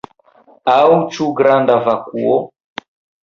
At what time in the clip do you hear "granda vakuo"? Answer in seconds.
1.41-2.39